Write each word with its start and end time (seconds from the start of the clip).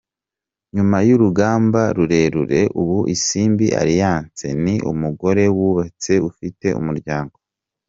Nyuma 0.75 0.97
y'urugamba 1.07 1.81
rurerure, 1.95 2.61
ubu 2.81 2.97
Isimbi 3.15 3.67
Alliance 3.81 4.47
ni 4.63 4.75
umugore 4.91 5.43
wubatse 5.57 6.13
ufite 6.29 6.67
umuryango. 6.79 7.35